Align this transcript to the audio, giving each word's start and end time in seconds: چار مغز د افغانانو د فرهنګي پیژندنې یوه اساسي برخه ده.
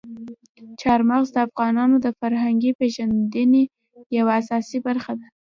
چار 0.81 0.99
مغز 1.09 1.27
د 1.33 1.37
افغانانو 1.47 1.95
د 2.05 2.07
فرهنګي 2.19 2.71
پیژندنې 2.79 3.63
یوه 4.17 4.31
اساسي 4.41 4.77
برخه 4.87 5.11
ده. 5.19 5.27